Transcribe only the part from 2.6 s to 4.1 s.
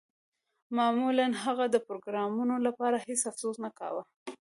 لپاره هیڅ افسوس نه کاوه